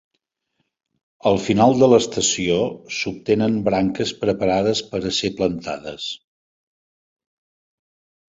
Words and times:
Al 1.31 1.35
final 1.47 1.73
de 1.81 1.89
l'estació 1.89 2.55
s'obtenen 2.99 3.59
branques 3.69 4.13
preparades 4.23 4.81
per 4.93 5.01
a 5.09 5.13
ser 5.19 5.31
plantades. 5.41 6.09